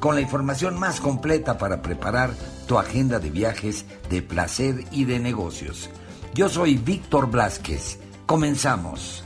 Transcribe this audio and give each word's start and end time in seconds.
con 0.00 0.14
la 0.14 0.20
información 0.20 0.78
más 0.78 1.00
completa 1.00 1.58
para 1.58 1.82
preparar 1.82 2.30
tu 2.66 2.78
agenda 2.78 3.18
de 3.18 3.30
viajes 3.30 3.86
de 4.10 4.22
placer 4.22 4.76
y 4.92 5.04
de 5.04 5.18
negocios. 5.18 5.90
Yo 6.34 6.48
soy 6.48 6.76
Víctor 6.76 7.30
Blasquez. 7.30 8.00
Comenzamos. 8.26 9.24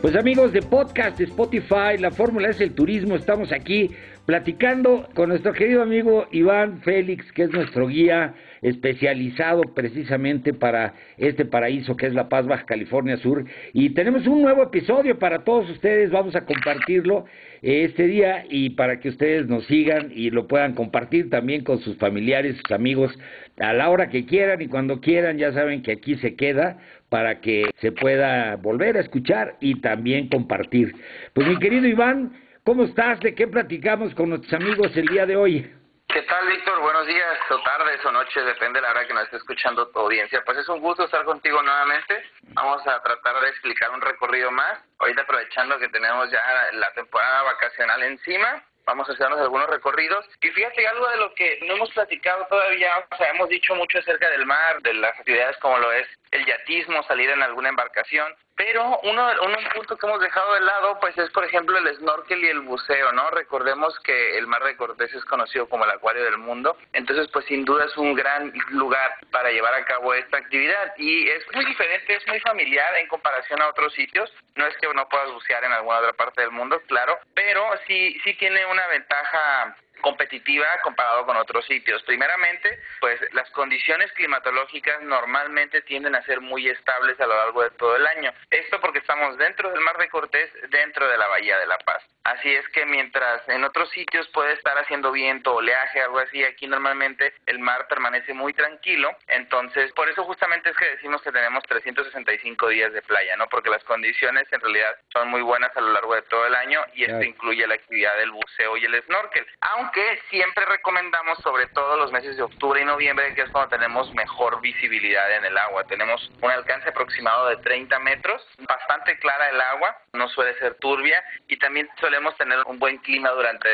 Pues 0.00 0.14
amigos 0.14 0.52
de 0.52 0.62
podcast 0.62 1.20
Spotify, 1.20 1.98
la 1.98 2.12
fórmula 2.12 2.50
es 2.50 2.60
el 2.60 2.72
turismo, 2.72 3.16
estamos 3.16 3.52
aquí 3.52 3.90
platicando 4.24 5.08
con 5.14 5.30
nuestro 5.30 5.52
querido 5.52 5.82
amigo 5.82 6.26
Iván 6.30 6.80
Félix, 6.82 7.32
que 7.32 7.42
es 7.42 7.50
nuestro 7.50 7.88
guía 7.88 8.34
especializado 8.62 9.62
precisamente 9.74 10.54
para 10.54 10.94
este 11.16 11.44
paraíso 11.44 11.96
que 11.96 12.06
es 12.06 12.14
La 12.14 12.28
Paz, 12.28 12.46
Baja 12.46 12.64
California 12.64 13.16
Sur. 13.18 13.44
Y 13.72 13.90
tenemos 13.90 14.26
un 14.26 14.42
nuevo 14.42 14.62
episodio 14.62 15.18
para 15.18 15.44
todos 15.44 15.68
ustedes, 15.70 16.10
vamos 16.10 16.34
a 16.36 16.44
compartirlo 16.44 17.24
este 17.62 18.06
día 18.06 18.44
y 18.48 18.70
para 18.70 19.00
que 19.00 19.08
ustedes 19.08 19.48
nos 19.48 19.66
sigan 19.66 20.12
y 20.14 20.30
lo 20.30 20.46
puedan 20.46 20.74
compartir 20.74 21.28
también 21.30 21.64
con 21.64 21.80
sus 21.80 21.96
familiares, 21.96 22.56
sus 22.56 22.72
amigos, 22.72 23.16
a 23.58 23.72
la 23.72 23.90
hora 23.90 24.08
que 24.08 24.24
quieran 24.26 24.62
y 24.62 24.68
cuando 24.68 25.00
quieran, 25.00 25.38
ya 25.38 25.52
saben 25.52 25.82
que 25.82 25.92
aquí 25.92 26.16
se 26.16 26.36
queda 26.36 26.78
para 27.08 27.40
que 27.40 27.64
se 27.80 27.92
pueda 27.92 28.56
volver 28.56 28.96
a 28.96 29.00
escuchar 29.00 29.56
y 29.60 29.80
también 29.80 30.28
compartir. 30.28 30.92
Pues 31.32 31.46
mi 31.48 31.58
querido 31.58 31.86
Iván, 31.86 32.32
¿cómo 32.64 32.84
estás? 32.84 33.20
¿De 33.20 33.34
qué 33.34 33.46
platicamos 33.48 34.14
con 34.14 34.30
nuestros 34.30 34.52
amigos 34.52 34.96
el 34.96 35.06
día 35.06 35.26
de 35.26 35.36
hoy? 35.36 35.66
¿Qué 36.08 36.22
tal, 36.22 36.48
Víctor? 36.48 36.80
Buenos 36.80 37.06
días, 37.06 37.38
o 37.50 37.60
tardes 37.60 38.02
o 38.02 38.10
noches, 38.10 38.42
depende 38.46 38.80
de 38.80 38.86
la 38.86 38.92
hora 38.92 39.06
que 39.06 39.12
nos 39.12 39.24
esté 39.24 39.36
escuchando 39.36 39.86
tu 39.88 39.98
audiencia. 39.98 40.42
Pues 40.42 40.56
es 40.56 40.68
un 40.70 40.80
gusto 40.80 41.04
estar 41.04 41.22
contigo 41.26 41.62
nuevamente. 41.62 42.24
Vamos 42.54 42.80
a 42.86 43.02
tratar 43.02 43.38
de 43.42 43.50
explicar 43.50 43.90
un 43.90 44.00
recorrido 44.00 44.50
más. 44.50 44.78
Ahorita 45.00 45.20
aprovechando 45.20 45.78
que 45.78 45.90
tenemos 45.90 46.30
ya 46.30 46.42
la 46.72 46.90
temporada 46.94 47.42
vacacional 47.42 48.02
encima, 48.04 48.64
vamos 48.86 49.06
a 49.06 49.12
hacernos 49.12 49.38
algunos 49.38 49.68
recorridos. 49.68 50.24
Y 50.40 50.48
fíjate, 50.48 50.88
algo 50.88 51.08
de 51.10 51.16
lo 51.18 51.34
que 51.34 51.58
no 51.66 51.74
hemos 51.74 51.90
platicado 51.90 52.46
todavía, 52.46 52.90
o 53.10 53.16
sea, 53.16 53.28
hemos 53.28 53.50
dicho 53.50 53.74
mucho 53.74 53.98
acerca 53.98 54.30
del 54.30 54.46
mar, 54.46 54.80
de 54.80 54.94
las 54.94 55.14
actividades 55.18 55.58
como 55.58 55.76
lo 55.76 55.92
es 55.92 56.08
el 56.30 56.46
yatismo, 56.46 57.02
salir 57.04 57.30
en 57.30 57.42
alguna 57.42 57.68
embarcación, 57.68 58.34
pero 58.58 58.98
uno, 59.04 59.30
un 59.46 59.54
punto 59.72 59.96
que 59.96 60.06
hemos 60.06 60.20
dejado 60.20 60.54
de 60.54 60.60
lado, 60.60 60.98
pues 61.00 61.16
es 61.16 61.30
por 61.30 61.44
ejemplo 61.44 61.78
el 61.78 61.96
snorkel 61.96 62.44
y 62.44 62.48
el 62.48 62.60
buceo, 62.60 63.12
¿no? 63.12 63.30
Recordemos 63.30 63.98
que 64.00 64.36
el 64.36 64.48
Mar 64.48 64.64
de 64.64 64.76
Cortés 64.76 65.14
es 65.14 65.24
conocido 65.26 65.68
como 65.68 65.84
el 65.84 65.90
acuario 65.92 66.24
del 66.24 66.38
mundo, 66.38 66.76
entonces 66.92 67.28
pues 67.32 67.44
sin 67.46 67.64
duda 67.64 67.84
es 67.84 67.96
un 67.96 68.14
gran 68.14 68.52
lugar 68.70 69.16
para 69.30 69.52
llevar 69.52 69.74
a 69.74 69.84
cabo 69.84 70.12
esta 70.12 70.38
actividad 70.38 70.92
y 70.96 71.28
es 71.28 71.44
muy 71.54 71.64
diferente, 71.66 72.16
es 72.16 72.26
muy 72.26 72.40
familiar 72.40 72.96
en 72.96 73.06
comparación 73.06 73.62
a 73.62 73.68
otros 73.68 73.94
sitios, 73.94 74.32
no 74.56 74.66
es 74.66 74.76
que 74.78 74.92
no 74.92 75.08
puedas 75.08 75.30
bucear 75.30 75.62
en 75.62 75.72
alguna 75.72 75.98
otra 75.98 76.12
parte 76.14 76.40
del 76.42 76.50
mundo, 76.50 76.80
claro, 76.88 77.16
pero 77.34 77.64
sí, 77.86 78.18
sí 78.24 78.34
tiene 78.34 78.66
una 78.66 78.88
ventaja 78.88 79.76
competitiva 80.00 80.66
comparado 80.82 81.26
con 81.26 81.36
otros 81.36 81.64
sitios. 81.66 82.02
Primeramente, 82.04 82.78
pues 83.00 83.20
las 83.32 83.48
condiciones 83.50 84.12
climatológicas 84.12 85.02
normalmente 85.02 85.82
tienden 85.82 86.14
a 86.14 86.22
ser 86.22 86.40
muy 86.40 86.68
estables 86.68 87.18
a 87.20 87.26
lo 87.26 87.36
largo 87.36 87.62
de 87.62 87.70
todo 87.70 87.96
el 87.96 88.06
año. 88.06 88.32
Esto 88.50 88.80
porque 88.80 88.98
estamos 88.98 89.36
dentro 89.38 89.70
del 89.70 89.80
Mar 89.80 89.96
de 89.98 90.08
Cortés, 90.08 90.50
dentro 90.70 91.08
de 91.08 91.18
la 91.18 91.26
Bahía 91.28 91.58
de 91.58 91.66
La 91.66 91.78
Paz. 91.78 92.02
Así 92.24 92.54
es 92.54 92.68
que 92.68 92.84
mientras 92.84 93.48
en 93.48 93.64
otros 93.64 93.88
sitios 93.90 94.28
puede 94.28 94.52
estar 94.52 94.76
haciendo 94.76 95.10
viento, 95.12 95.54
oleaje, 95.54 96.02
algo 96.02 96.18
así, 96.18 96.44
aquí 96.44 96.66
normalmente 96.66 97.32
el 97.46 97.58
mar 97.58 97.86
permanece 97.88 98.34
muy 98.34 98.52
tranquilo. 98.52 99.16
Entonces, 99.28 99.90
por 99.92 100.10
eso 100.10 100.24
justamente 100.24 100.68
es 100.68 100.76
que 100.76 100.90
decimos 100.90 101.22
que 101.22 101.32
tenemos 101.32 101.64
365 101.64 102.68
días 102.68 102.92
de 102.92 103.00
playa, 103.00 103.34
¿no? 103.36 103.48
Porque 103.48 103.70
las 103.70 103.82
condiciones 103.84 104.46
en 104.52 104.60
realidad 104.60 104.94
son 105.10 105.28
muy 105.28 105.40
buenas 105.40 105.74
a 105.74 105.80
lo 105.80 105.90
largo 105.90 106.14
de 106.14 106.22
todo 106.22 106.46
el 106.46 106.54
año 106.54 106.84
y 106.92 107.04
esto 107.04 107.22
incluye 107.22 107.66
la 107.66 107.76
actividad 107.76 108.14
del 108.18 108.30
buceo 108.30 108.76
y 108.76 108.84
el 108.84 109.02
snorkel. 109.04 109.46
Aunque 109.60 109.87
siempre 110.30 110.64
recomendamos, 110.66 111.38
sobre 111.38 111.66
todo 111.68 111.96
los 111.96 112.12
meses 112.12 112.36
de 112.36 112.42
octubre 112.42 112.80
y 112.80 112.84
noviembre, 112.84 113.34
que 113.34 113.42
es 113.42 113.50
cuando 113.50 113.70
tenemos 113.70 114.12
mejor 114.14 114.60
visibilidad 114.60 115.30
en 115.36 115.44
el 115.44 115.56
agua. 115.56 115.84
Tenemos 115.84 116.30
un 116.40 116.50
alcance 116.50 116.88
aproximado 116.88 117.48
de 117.48 117.56
30 117.58 117.98
metros, 118.00 118.46
bastante 118.58 119.18
clara 119.18 119.50
el 119.50 119.60
agua, 119.60 119.96
no 120.12 120.28
suele 120.28 120.58
ser 120.58 120.74
turbia 120.76 121.22
y 121.48 121.56
también 121.58 121.88
suele 121.98 122.18
tener 122.36 122.58
un 122.66 122.78
buen 122.78 122.98
clima 122.98 123.30
durante 123.30 123.68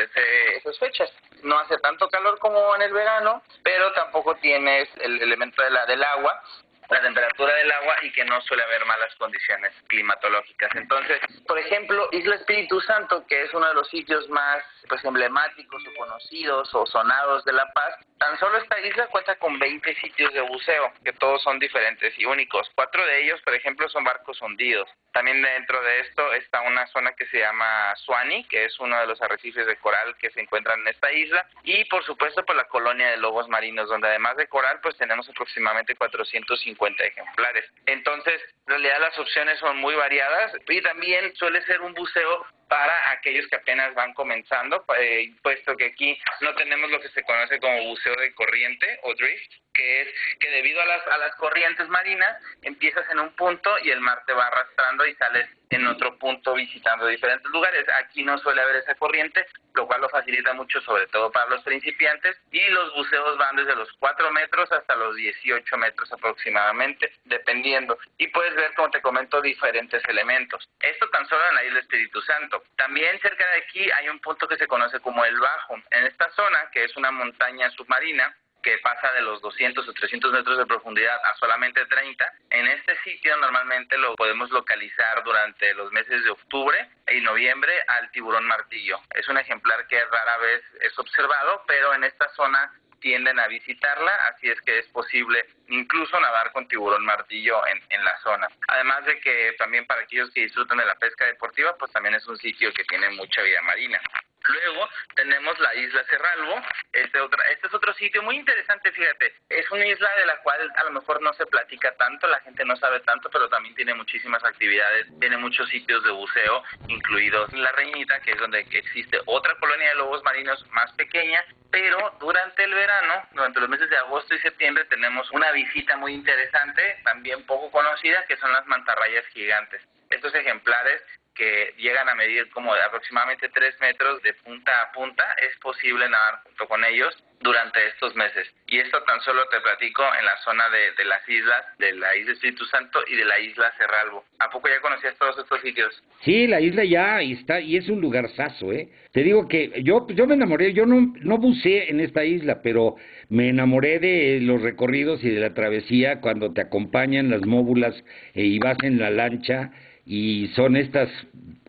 esas 0.55 0.77
fechas. 0.79 1.09
No 1.43 1.57
hace 1.59 1.77
tanto 1.79 2.07
calor 2.09 2.39
como 2.39 2.75
en 2.75 2.81
el 2.81 2.93
verano, 2.93 3.41
pero 3.63 3.91
tampoco 3.93 4.35
tienes 4.35 4.89
el 5.01 5.21
elemento 5.21 5.61
de 5.61 5.69
la, 5.69 5.85
del 5.85 6.03
agua, 6.03 6.41
la 6.89 7.01
temperatura 7.01 7.55
del 7.55 7.71
agua 7.71 7.95
y 8.03 8.11
que 8.11 8.25
no 8.25 8.41
suele 8.41 8.63
haber 8.63 8.85
malas 8.85 9.13
condiciones 9.15 9.73
climatológicas. 9.87 10.69
Entonces, 10.75 11.19
por 11.47 11.57
ejemplo, 11.57 12.09
Isla 12.11 12.35
Espíritu 12.35 12.79
Santo, 12.81 13.25
que 13.27 13.43
es 13.43 13.53
uno 13.53 13.67
de 13.67 13.73
los 13.73 13.89
sitios 13.89 14.27
más 14.29 14.63
pues 14.87 15.03
emblemáticos 15.03 15.83
o 15.87 15.99
conocidos 15.99 16.73
o 16.73 16.85
sonados 16.85 17.43
de 17.45 17.53
La 17.53 17.71
Paz, 17.73 17.95
tan 18.17 18.37
solo 18.39 18.57
esta 18.57 18.79
isla 18.81 19.07
cuenta 19.07 19.35
con 19.37 19.57
20 19.57 19.95
sitios 19.95 20.33
de 20.33 20.41
buceo, 20.41 20.93
que 21.03 21.13
todos 21.13 21.41
son 21.41 21.59
diferentes 21.59 22.13
y 22.17 22.25
únicos. 22.25 22.69
Cuatro 22.75 23.05
de 23.05 23.23
ellos, 23.23 23.41
por 23.41 23.55
ejemplo, 23.55 23.89
son 23.89 24.03
barcos 24.03 24.41
hundidos. 24.41 24.87
También 25.15 25.41
dentro 25.41 25.81
de 25.81 26.01
esto 26.01 26.33
está 26.33 26.59
una 26.59 26.85
zona 26.87 27.13
que 27.13 27.25
se 27.27 27.39
llama 27.39 27.95
Suani, 27.95 28.43
que 28.49 28.65
es 28.65 28.77
uno 28.81 28.99
de 28.99 29.07
los 29.07 29.21
arrecifes 29.21 29.65
de 29.65 29.77
coral 29.77 30.13
que 30.17 30.29
se 30.31 30.41
encuentran 30.41 30.81
en 30.81 30.89
esta 30.89 31.09
isla, 31.09 31.47
y 31.63 31.85
por 31.85 32.03
supuesto 32.03 32.43
por 32.43 32.57
la 32.57 32.67
colonia 32.67 33.11
de 33.11 33.15
lobos 33.15 33.47
marinos, 33.47 33.87
donde 33.87 34.09
además 34.09 34.35
de 34.35 34.47
coral, 34.47 34.81
pues 34.83 34.97
tenemos 34.97 35.29
aproximadamente 35.29 35.95
450 35.95 37.01
ejemplares. 37.05 37.63
Entonces, 37.85 38.41
en 38.67 38.67
realidad 38.67 38.99
las 38.99 39.17
opciones 39.17 39.57
son 39.59 39.77
muy 39.77 39.95
variadas 39.95 40.51
y 40.67 40.81
también 40.81 41.33
suele 41.37 41.61
ser 41.61 41.79
un 41.79 41.93
buceo 41.93 42.45
para 42.67 43.11
aquellos 43.11 43.47
que 43.47 43.55
apenas 43.55 43.95
van 43.95 44.13
comenzando, 44.15 44.83
eh, 44.99 45.31
puesto 45.41 45.77
que 45.77 45.85
aquí 45.85 46.19
no 46.41 46.53
tenemos 46.55 46.91
lo 46.91 46.99
que 46.99 47.07
se 47.07 47.23
conoce 47.23 47.57
como 47.59 47.85
buceo 47.85 48.17
de 48.17 48.33
corriente 48.33 48.99
o 49.03 49.13
drift, 49.13 49.53
que 49.75 50.01
es 50.01 50.07
que 50.39 50.49
debido 50.49 50.81
a 50.81 50.85
las, 50.85 51.05
a 51.07 51.17
las 51.17 51.35
corrientes 51.35 51.87
marinas 51.89 52.41
empiezas 52.63 53.05
en 53.11 53.19
un 53.19 53.35
punto 53.35 53.71
y 53.83 53.91
el 53.91 53.99
mar 53.99 54.23
te 54.25 54.33
va 54.33 54.47
arrastrando 54.47 55.05
y 55.05 55.13
sales 55.15 55.47
en 55.69 55.87
otro 55.87 56.17
punto 56.17 56.53
visitando 56.53 57.07
diferentes 57.07 57.51
lugares. 57.51 57.85
Aquí 57.99 58.23
no 58.23 58.37
suele 58.37 58.61
haber 58.61 58.77
esa 58.77 58.95
corriente, 58.95 59.45
lo 59.73 59.87
cual 59.87 60.01
lo 60.01 60.09
facilita 60.09 60.53
mucho, 60.53 60.79
sobre 60.81 61.07
todo 61.07 61.31
para 61.31 61.49
los 61.49 61.63
principiantes, 61.63 62.37
y 62.51 62.65
los 62.69 62.93
buceos 62.93 63.37
van 63.37 63.55
desde 63.55 63.75
los 63.75 63.91
4 63.99 64.31
metros 64.31 64.71
hasta 64.71 64.95
los 64.95 65.15
18 65.15 65.77
metros 65.77 66.11
aproximadamente, 66.13 67.11
dependiendo. 67.25 67.97
Y 68.17 68.27
puedes 68.27 68.55
ver, 68.55 68.73
como 68.75 68.91
te 68.91 69.01
comento, 69.01 69.41
diferentes 69.41 70.03
elementos. 70.07 70.69
Esto 70.79 71.09
tan 71.09 71.27
solo 71.27 71.41
en 71.49 71.55
la 71.55 71.63
isla 71.65 71.79
Espíritu 71.79 72.21
Santo. 72.21 72.63
También 72.77 73.19
cerca 73.19 73.45
de 73.51 73.57
aquí 73.59 73.91
hay 73.91 74.09
un 74.09 74.19
punto 74.19 74.47
que 74.47 74.57
se 74.57 74.67
conoce 74.67 74.99
como 74.99 75.25
el 75.25 75.39
Bajo. 75.39 75.75
En 75.91 76.05
esta 76.05 76.29
zona, 76.31 76.69
que 76.71 76.83
es 76.83 76.95
una 76.95 77.11
montaña 77.11 77.69
submarina, 77.71 78.35
que 78.65 78.79
pasa 78.79 79.11
de 79.11 79.21
los 79.21 79.39
200 79.41 79.87
o 79.87 79.93
300 79.93 80.33
metros 80.33 80.57
de 80.57 80.65
profundidad 80.65 81.15
a 81.23 81.35
solamente 81.35 81.85
30. 81.85 82.25
En 82.49 82.67
este 82.67 82.97
sitio 83.03 83.37
normalmente 83.37 83.95
lo 83.95 84.15
podemos 84.15 84.49
localizar 84.49 85.23
durante 85.23 85.71
los 85.75 85.91
meses 85.91 86.23
de 86.23 86.31
octubre 86.31 86.89
y 87.13 87.21
noviembre 87.21 87.71
al 87.87 88.09
tiburón 88.09 88.43
martillo. 88.45 88.99
Es 89.13 89.27
un 89.27 89.37
ejemplar 89.37 89.85
que 89.87 90.03
rara 90.03 90.37
vez 90.37 90.63
es 90.81 90.97
observado, 90.97 91.63
pero 91.67 91.93
en 91.93 92.05
esta 92.05 92.27
zona 92.29 92.73
tienden 93.01 93.39
a 93.39 93.47
visitarla, 93.47 94.15
así 94.33 94.49
es 94.49 94.59
que 94.61 94.79
es 94.79 94.87
posible 94.87 95.45
incluso 95.67 96.19
nadar 96.19 96.51
con 96.51 96.67
tiburón 96.67 97.05
martillo 97.05 97.67
en, 97.67 97.79
en, 97.89 98.03
la 98.03 98.17
zona. 98.23 98.47
Además 98.67 99.05
de 99.05 99.19
que 99.19 99.53
también 99.59 99.85
para 99.85 100.01
aquellos 100.01 100.31
que 100.31 100.41
disfrutan 100.41 100.79
de 100.79 100.85
la 100.85 100.95
pesca 100.95 101.25
deportiva, 101.27 101.77
pues 101.77 101.91
también 101.91 102.15
es 102.15 102.25
un 102.25 102.37
sitio 102.37 102.73
que 102.73 102.83
tiene 102.85 103.11
mucha 103.11 103.43
vida 103.43 103.61
marina. 103.61 104.01
Luego 104.47 104.89
tenemos 105.15 105.57
la 105.59 105.73
isla 105.75 106.03
Cerralbo, 106.03 106.61
este, 106.93 107.19
otra, 107.19 107.43
este 107.51 107.67
es 107.67 107.73
otro 107.73 107.93
sitio 107.93 108.21
muy 108.21 108.35
interesante, 108.35 108.91
fíjate, 108.91 109.33
es 109.49 109.69
una 109.71 109.85
isla 109.85 110.09
de 110.17 110.25
la 110.25 110.37
cual 110.37 110.71
a 110.75 110.83
lo 110.83 110.91
mejor 110.91 111.21
no 111.21 111.33
se 111.33 111.45
platica 111.47 111.95
tanto, 111.97 112.27
la 112.27 112.39
gente 112.41 112.63
no 112.63 112.75
sabe 112.75 112.99
tanto, 113.01 113.29
pero 113.29 113.49
también 113.49 113.75
tiene 113.75 113.93
muchísimas 113.93 114.43
actividades, 114.43 115.07
tiene 115.19 115.37
muchos 115.37 115.67
sitios 115.69 116.03
de 116.03 116.11
buceo, 116.11 116.63
incluidos 116.87 117.51
La 117.53 117.71
Reñita, 117.71 118.19
que 118.21 118.31
es 118.31 118.37
donde 118.37 118.59
existe 118.59 119.19
otra 119.25 119.55
colonia 119.55 119.89
de 119.89 119.95
lobos 119.95 120.23
marinos 120.23 120.65
más 120.71 120.91
pequeña, 120.93 121.43
pero 121.71 122.15
durante 122.19 122.63
el 122.63 122.73
verano, 122.73 123.27
durante 123.33 123.59
los 123.59 123.69
meses 123.69 123.89
de 123.89 123.97
agosto 123.97 124.35
y 124.35 124.39
septiembre, 124.39 124.85
tenemos 124.85 125.29
una 125.31 125.51
visita 125.51 125.97
muy 125.97 126.13
interesante, 126.13 127.01
también 127.03 127.45
poco 127.45 127.71
conocida, 127.71 128.25
que 128.27 128.37
son 128.37 128.51
las 128.53 128.65
mantarrayas 128.67 129.25
gigantes. 129.27 129.81
Estos 130.09 130.33
ejemplares 130.35 131.01
que 131.35 131.73
llegan 131.77 132.09
a 132.09 132.15
medir 132.15 132.49
como 132.51 132.73
aproximadamente 132.73 133.49
3 133.49 133.79
metros 133.81 134.21
de 134.23 134.33
punta 134.35 134.71
a 134.81 134.91
punta, 134.91 135.23
es 135.41 135.55
posible 135.57 136.07
nadar 136.09 136.41
junto 136.43 136.67
con 136.67 136.83
ellos 136.85 137.15
durante 137.41 137.85
estos 137.87 138.15
meses. 138.15 138.47
Y 138.67 138.79
esto 138.79 139.03
tan 139.03 139.19
solo 139.21 139.45
te 139.51 139.59
platico 139.59 140.03
en 140.17 140.25
la 140.25 140.35
zona 140.43 140.67
de, 140.69 140.91
de, 140.97 141.05
las 141.05 141.27
islas, 141.29 141.63
de 141.77 141.93
la 141.93 142.15
isla 142.15 142.33
Espíritu 142.33 142.65
Santo 142.65 142.99
y 143.07 143.15
de 143.15 143.25
la 143.25 143.39
isla 143.39 143.71
Cerralbo. 143.77 144.23
¿A 144.39 144.49
poco 144.49 144.67
ya 144.67 144.79
conocías 144.81 145.15
todos 145.17 145.37
estos 145.37 145.61
sitios? 145.61 146.03
Sí, 146.23 146.47
la 146.47 146.59
isla 146.59 146.83
ya 146.83 147.21
está, 147.21 147.59
y 147.59 147.77
es 147.77 147.87
un 147.89 148.01
lugarzazo, 148.01 148.71
¿eh? 148.71 148.89
Te 149.11 149.21
digo 149.21 149.47
que 149.47 149.71
yo, 149.83 150.07
yo 150.09 150.25
me 150.25 150.33
enamoré, 150.33 150.73
yo 150.73 150.85
no, 150.85 151.13
no 151.21 151.37
buceé 151.37 151.91
en 151.91 151.99
esta 151.99 152.25
isla, 152.25 152.61
pero 152.63 152.95
me 153.29 153.49
enamoré 153.49 153.99
de 153.99 154.39
los 154.41 154.61
recorridos 154.61 155.23
y 155.23 155.29
de 155.29 155.39
la 155.39 155.53
travesía 155.53 156.21
cuando 156.21 156.53
te 156.53 156.61
acompañan 156.61 157.29
las 157.29 157.45
móbulas 157.45 157.95
e, 158.33 158.43
y 158.43 158.59
vas 158.59 158.77
en 158.83 158.99
la 158.99 159.09
lancha 159.09 159.71
y 160.05 160.47
son 160.49 160.75
estas 160.75 161.09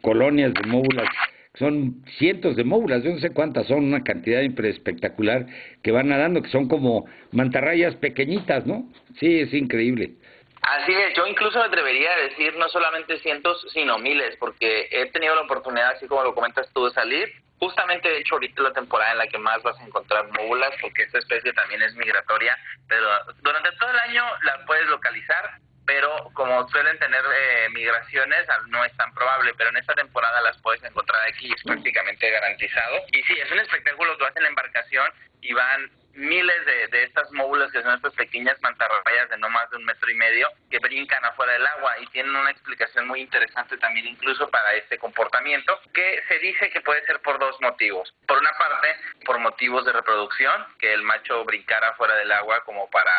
colonias 0.03 0.53
de 0.55 0.63
móbulas 0.69 1.09
son 1.59 2.05
cientos 2.19 2.57
de 2.57 2.65
móbulas, 2.65 3.03
yo 3.03 3.11
no 3.11 3.19
sé 3.19 3.33
cuántas 3.33 3.67
son, 3.67 3.85
una 3.85 4.05
cantidad 4.05 4.43
espectacular 4.43 5.47
que 5.83 5.91
van 5.91 6.09
nadando, 6.09 6.43
que 6.43 6.51
son 6.51 6.69
como 6.69 7.07
mantarrayas 7.33 7.95
pequeñitas, 7.97 8.67
¿no? 8.67 8.91
Sí, 9.19 9.41
es 9.41 9.53
increíble. 9.55 10.13
Así 10.63 10.93
es, 10.93 11.15
yo 11.17 11.27
incluso 11.27 11.59
me 11.59 11.67
atrevería 11.67 12.13
a 12.13 12.29
decir 12.29 12.55
no 12.57 12.69
solamente 12.69 13.19
cientos, 13.19 13.67
sino 13.73 13.99
miles, 13.99 14.37
porque 14.39 14.89
he 14.91 15.07
tenido 15.13 15.35
la 15.35 15.43
oportunidad, 15.43 15.93
así 15.93 16.07
como 16.07 16.25
lo 16.25 16.35
comentas 16.35 16.69
tú, 16.75 16.87
de 16.87 16.93
salir. 16.93 17.33
Justamente, 17.59 18.11
de 18.11 18.19
hecho, 18.19 18.35
ahorita 18.35 18.55
es 18.57 18.69
la 18.69 18.75
temporada 18.75 19.13
en 19.13 19.19
la 19.19 19.27
que 19.29 19.39
más 19.39 19.63
vas 19.63 19.79
a 19.81 19.87
encontrar 19.87 20.29
móbulas, 20.33 20.73
porque 20.83 21.05
esta 21.05 21.19
especie 21.19 21.53
también 21.55 21.83
es 21.83 21.95
migratoria, 21.95 22.59
pero 22.89 23.07
durante 23.43 23.71
todo 23.79 23.91
el 23.91 23.99
año 24.11 24.25
la 24.43 24.65
puedes 24.67 24.87
localizar 24.89 25.59
pero 25.87 26.31
como 26.35 26.69
suelen 26.69 26.99
tener 26.99 27.23
eh, 27.25 27.69
migraciones, 27.71 28.47
no 28.69 28.85
es 28.85 28.95
tan 28.97 29.13
probable, 29.15 29.55
pero 29.57 29.71
en 29.71 29.77
esta 29.77 29.95
temporada 29.95 30.41
las 30.43 30.59
puedes 30.59 30.83
encontrar 30.83 31.23
aquí, 31.29 31.53
es 31.53 31.63
prácticamente 31.63 32.31
garantizado. 32.31 32.97
Y 33.13 33.23
sí, 33.23 33.39
es 33.39 33.51
un 33.51 33.61
espectáculo, 33.61 34.17
tú 34.17 34.25
vas 34.25 34.37
en 34.37 34.43
la 34.43 34.49
embarcación 34.49 35.11
y 35.41 35.53
van 35.53 35.91
miles 36.17 36.65
de, 36.65 36.89
de 36.89 37.05
estas 37.05 37.31
móbulas 37.33 37.71
que 37.71 37.83
son 37.83 37.95
estas 37.95 38.15
pequeñas 38.15 38.57
mantarrayas 38.63 39.29
de 39.29 39.37
no 39.39 39.51
más 39.51 39.71
de 39.71 39.77
un 39.77 39.85
metro 39.85 40.11
y 40.11 40.15
medio 40.15 40.49
que 40.71 40.79
brincan 40.79 41.23
afuera 41.25 41.53
del 41.53 41.67
agua 41.67 41.99
y 42.01 42.07
tienen 42.07 42.35
una 42.35 42.51
explicación 42.51 43.07
muy 43.07 43.21
interesante 43.21 43.77
también 43.77 44.07
incluso 44.07 44.49
para 44.49 44.73
este 44.75 44.99
comportamiento 44.99 45.79
que 45.93 46.23
se 46.27 46.39
dice 46.39 46.71
que 46.71 46.81
puede 46.81 47.05
ser 47.05 47.21
por 47.21 47.39
dos 47.39 47.61
motivos. 47.61 48.15
Por 48.27 48.39
una 48.39 48.53
parte, 48.53 48.97
por 49.27 49.39
motivos 49.39 49.85
de 49.85 49.93
reproducción, 49.93 50.65
que 50.79 50.95
el 50.95 51.03
macho 51.03 51.45
brincara 51.45 51.93
fuera 51.95 52.15
del 52.17 52.33
agua 52.33 52.65
como 52.65 52.89
para 52.89 53.13